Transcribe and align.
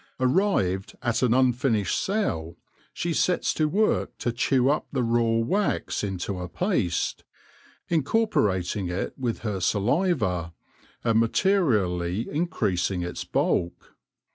Arrived 0.19 0.95
at 1.03 1.21
an 1.21 1.31
unfinished 1.31 1.95
cell, 2.03 2.57
she 2.91 3.13
sets 3.13 3.53
to 3.53 3.69
work 3.69 4.17
to 4.17 4.31
chew 4.31 4.67
up 4.67 4.87
the 4.91 5.03
raw 5.03 5.37
wax 5.37 6.03
into 6.03 6.39
a 6.39 6.49
paste, 6.49 7.23
incorporating 7.87 8.89
it 8.89 9.13
with 9.15 9.41
her 9.41 9.59
saliva, 9.59 10.55
and 11.03 11.19
materially 11.19 12.27
in 12.31 12.47
creasing 12.47 13.03
its 13.03 13.23
bulk. 13.23 13.93